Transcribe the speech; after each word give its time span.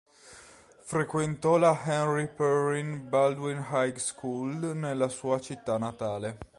Frequentò 0.81 1.57
la 1.57 1.79
Henry 1.85 2.27
Perrine 2.27 2.97
Baldwin 2.97 3.63
High 3.71 3.97
School 3.97 4.55
nella 4.75 5.09
sua 5.09 5.39
città 5.39 5.77
natale. 5.77 6.39